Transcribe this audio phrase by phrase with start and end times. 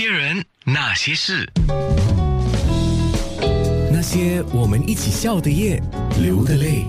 [0.00, 1.46] 些人，那些事，
[3.92, 5.78] 那些我们一起笑的夜，
[6.22, 6.86] 流的泪。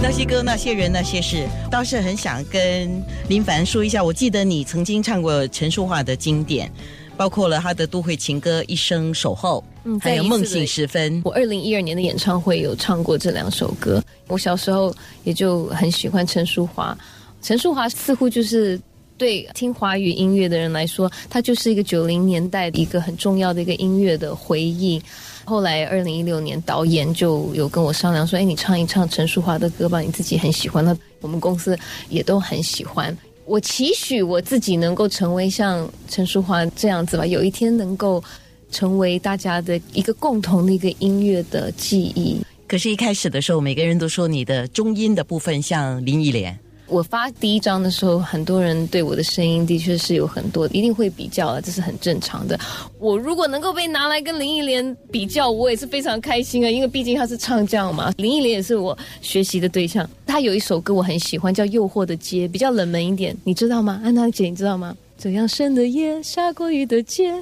[0.00, 4.04] 那些歌，那些人，那些事，倒是很想跟林凡说一下。
[4.04, 6.70] 我记得你曾经唱过陈淑桦的经典，
[7.16, 11.20] 包括了他的都会情歌《一生守候》，嗯，还有《梦醒时分》。
[11.24, 14.00] 我二零一二年的演唱会有唱过这两首歌。
[14.28, 14.94] 我小时候
[15.24, 16.96] 也就很喜欢陈淑桦，
[17.42, 18.80] 陈淑桦似乎就是
[19.16, 25.00] 对听华语音乐的人来说，他就是一个九零年代一个很重要的一个音乐的回忆。
[25.44, 31.78] 后来，二零一六年，导演就有跟我商量说：“哎，你唱一唱陈淑桦的歌吧，你自己很喜欢的，我们公司
[32.08, 33.16] 也都很喜欢。
[33.44, 38.24] 我期许我自己能够成为像陈淑桦这样子吧，有一天能够
[38.70, 42.40] 成为大家的一个共同的一个音乐的记忆。
[42.66, 52.58] 可是，一开始的时候，每个人都说你的中音的部分像林忆莲。”我发第一张的时候，很多人对我的声音的确是有很多，一定会比较的，这是很正常的。
[52.98, 58.12] 我如果能够被拿来跟林忆莲比较，我也是非常开心啊，因为毕竟她是唱将嘛。
[58.18, 64.00] 林忆莲也是我学习的对象，她有一首歌我很喜欢，叫《诱惑的街》，比较冷门一点，你知道吗？
[64.04, 64.94] 安娜姐，你知道吗？
[65.16, 67.32] 这样深的夜，下过雨的街。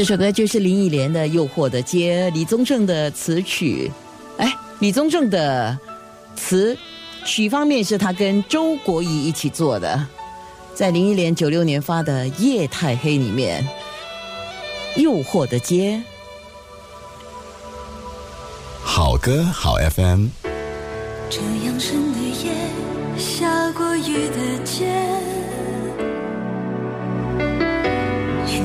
[0.00, 3.92] 这首歌就是林忆莲的《诱惑的街》，李宗盛的词曲。
[4.38, 5.78] 哎，李宗盛的
[6.34, 6.74] 词
[7.26, 10.06] 曲方面是他跟周国仪一起做的，
[10.72, 13.62] 在林忆莲九六年发的《夜太黑》里面，
[15.02, 16.02] 《诱惑的街》。
[18.82, 20.28] 好歌好 FM。
[21.28, 22.54] 这样深的夜，
[23.18, 24.88] 下过雨的街。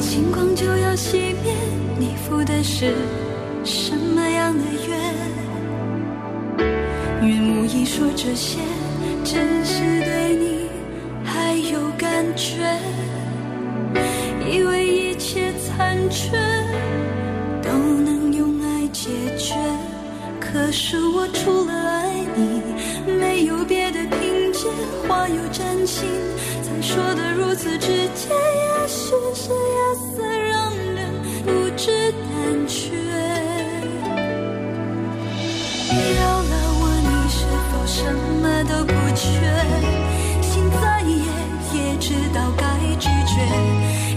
[0.01, 1.24] 星光就要熄
[2.45, 2.93] 的是
[3.63, 4.95] 什么样的约？
[7.21, 8.59] 愿无意说这些，
[9.23, 9.35] 只
[9.65, 10.69] 是对你
[11.23, 12.77] 还有感觉。
[14.47, 16.37] 以为一切残缺
[17.63, 19.55] 都能用爱解决，
[20.39, 22.61] 可是我除了爱你，
[23.19, 24.69] 没有别的凭借。
[25.07, 26.07] 话又真心，
[26.61, 30.23] 才说的如此直接，也许是夜色
[31.45, 32.89] 不知胆怯。
[36.17, 38.01] 要了我，你是否什
[38.41, 39.29] 么都不缺？
[40.41, 40.51] 心
[40.81, 41.13] 再野，
[41.71, 42.65] 也知道该
[42.97, 43.33] 拒绝。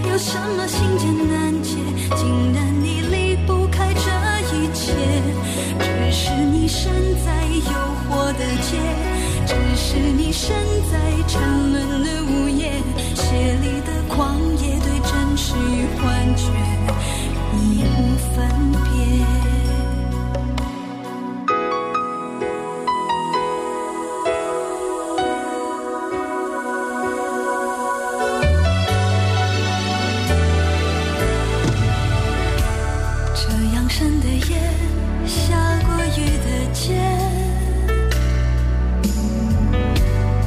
[0.09, 1.77] 有什么心结难解，
[2.15, 2.25] 竟
[2.55, 4.09] 然你离不开这
[4.55, 4.91] 一切？
[5.79, 6.91] 只是你身
[7.23, 7.71] 在诱
[8.09, 8.69] 惑的街。
[9.45, 10.49] 只是你身
[10.91, 10.97] 在
[11.27, 11.39] 沉
[11.71, 12.58] 沦的午夜，
[15.41, 16.43] 是与幻觉
[17.55, 17.97] 已无
[18.35, 18.35] 分
[18.83, 18.85] 别。
[33.33, 33.39] 这
[33.73, 34.59] 样深的夜，
[35.25, 36.99] 下过雨的街，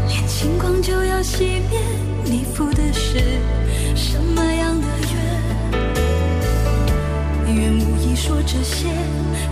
[0.07, 1.82] 连星光就要熄灭。
[8.45, 8.89] 这些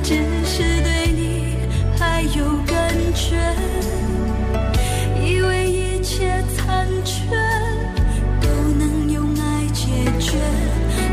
[0.02, 0.14] 只
[0.44, 1.56] 是对你
[1.96, 3.36] 还有感觉
[5.24, 7.24] 以为一切残缺
[8.40, 9.86] 都能用爱解
[10.18, 10.36] 决。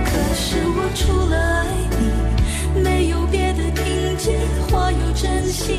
[0.05, 1.65] 可是我除了爱
[2.75, 4.39] 你没有别的听见
[4.69, 5.77] 话有真心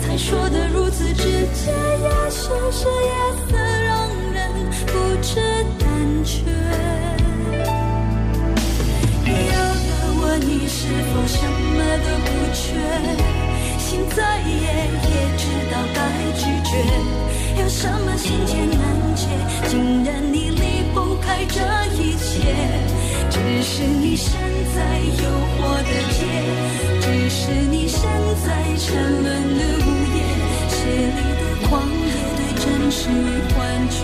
[0.00, 1.24] 才说得如此直
[1.54, 3.12] 接也许是夜
[3.50, 3.59] 色
[12.70, 12.76] 却
[13.78, 15.98] 心再野也知道该
[16.38, 19.26] 拒绝有什么心结难解
[19.68, 21.60] 竟然你离不开这
[22.00, 22.46] 一切
[23.28, 24.32] 只是你身
[24.74, 25.24] 在诱
[25.58, 26.18] 惑的街
[27.00, 28.02] 只是你身
[28.46, 28.48] 在
[28.78, 30.18] 沉沦的午夜
[30.68, 30.78] 血
[31.16, 33.96] 里的狂野对真实与幻觉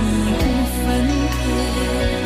[0.00, 0.44] 已无
[0.80, 0.86] 分
[1.44, 2.25] 别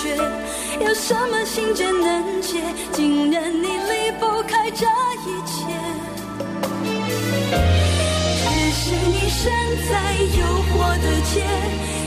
[0.00, 0.16] 绝？
[0.84, 2.62] 有什么心结难解？
[2.92, 4.86] 竟然你离不开这
[5.26, 5.56] 一切。
[8.42, 9.52] 只是你身
[9.88, 9.92] 在
[10.38, 11.34] 诱惑的街，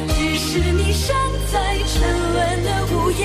[0.08, 1.16] 只是你身
[1.52, 1.56] 在
[1.86, 1.94] 沉
[2.34, 3.22] 沦的午夜，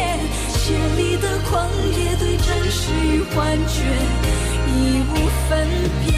[0.53, 0.61] 血
[0.97, 1.67] 里的狂
[1.99, 3.75] 野对真实与幻觉
[4.67, 5.15] 已无
[5.49, 5.51] 分
[6.05, 6.09] 别。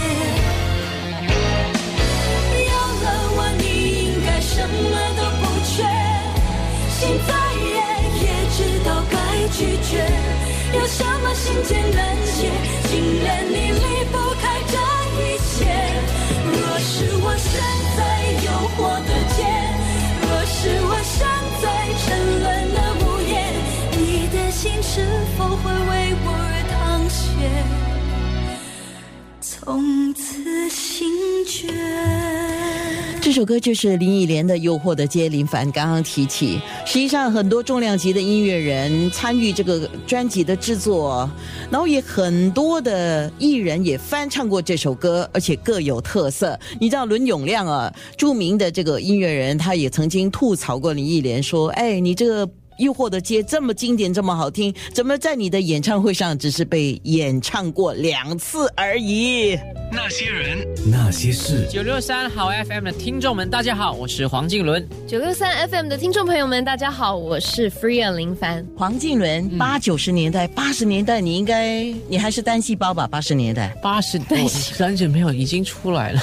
[11.35, 12.51] 心结难解？
[12.89, 14.30] 竟然你离不
[33.31, 36.61] 这首歌就是林忆莲的《诱惑的街》，林凡刚刚提起。
[36.85, 41.31] 实际上，很多重量级的音乐人参与这个专辑的制作，
[41.71, 46.59] 然后也很多的艺人也翻唱过这首歌，而且各有特色。
[46.81, 52.51] 你知道伦永亮啊，著名的这个音乐人，他也曾经吐槽过林忆莲，说：“哎，你这个。”
[52.81, 59.55] 诱惑的街这么经典，这么好听，怎么在你的演唱会上只是被演唱过两次而已？
[59.93, 64.89] 那些人，那些事，九六三好 FM 的听众们，大家好，我是黄靖伦。
[65.07, 68.67] 九六三 FM 的听众朋友们，大家好，我是 Free 林凡。
[68.77, 73.07] 黄靖伦，八九十年代、八十年代，你应该你还是单细胞吧？
[73.07, 76.23] 八十年代，八十 代三姐没有已经出来了，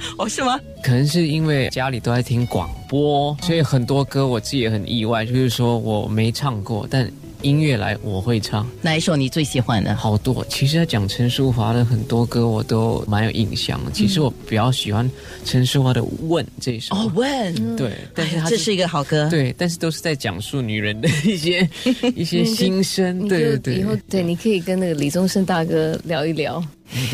[0.18, 0.58] 哦，是吗？
[0.82, 7.10] 可能是因为家里都在听广播，所以很多歌我自己也很意外，就是说我没唱过，但
[7.42, 8.68] 音乐来我会唱。
[8.82, 9.94] 哪一首你最喜欢的？
[9.94, 13.80] 好多，其实他讲陈淑华的很多歌我都蛮有印象。
[13.92, 15.08] 其实我比较喜欢
[15.44, 16.94] 陈淑华的《问》这一首。
[16.94, 19.28] 哦，问，对，但是他这是一个好歌。
[19.30, 21.68] 对，但是都是在讲述女人的一些
[22.16, 23.28] 一些心声。
[23.28, 26.62] 对对对以后对，你可以跟那个李宗盛大哥聊一聊，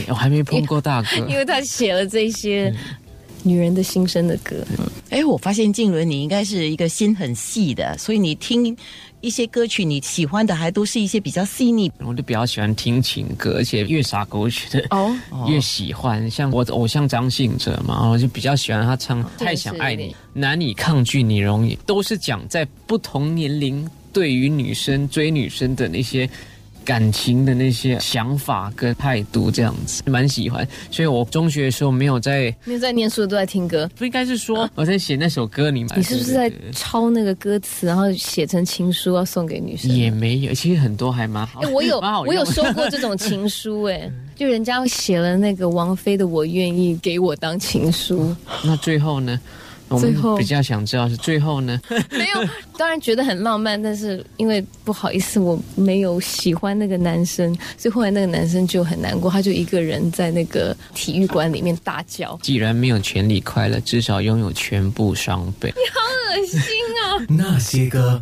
[0.08, 1.16] 我还没碰过大哥。
[1.28, 2.74] 因为他写了这些
[3.44, 4.56] 女人的心声的歌。
[5.10, 8.76] 哎，我发现静伦你应该是一个心很细的，所以你听
[9.20, 11.90] 一些歌曲你喜欢的还都是一些比较细腻。
[11.98, 16.28] 我就比较喜欢听情歌，而且越傻狗血的哦， 越喜欢。
[16.28, 26.28] 像我的偶像张信哲嘛，我就比较喜欢他唱《太想爱你》，难以抗拒你容易，都是讲在不同年龄对于女生追女生的那些。
[26.84, 33.90] 感情的那些想法跟态度，这样子蛮喜欢，所以我中学的时候没有在，没有在念书都在听歌。
[33.96, 39.90] 不应该是说我在写那首歌里面，你是不是在抄那个歌词，然后写成情书要送给女生？
[39.90, 41.60] 也没有，其实很多还蛮好。
[41.60, 49.40] 哎、我有我有收过这种情书、哎， 就人家写了那个王菲的《我愿意》给我当情书，那最后呢？
[49.94, 51.80] 我最后们比较想知道是最后呢？
[52.10, 65.68] 没有，当然觉得很浪漫，但是因为不好意思，我没有喜欢那个男生，所以后来那个男生就很难过，他就一个人在那个体育馆里面大叫，既然没有全力快乐，至少拥有全部伤悲。
[65.68, 66.00] 你好。
[66.34, 67.26] 恶心啊！
[67.30, 68.20] 那些歌。